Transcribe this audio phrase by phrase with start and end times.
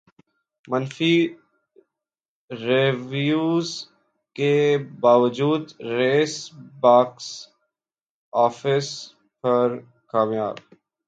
[0.67, 1.15] منفی
[2.51, 3.69] ریویوز
[4.35, 4.53] کے
[4.99, 5.63] باوجود
[5.89, 6.33] ریس
[6.81, 7.27] باکس
[8.33, 8.87] افس
[9.43, 9.67] پر
[10.07, 10.55] کامیاب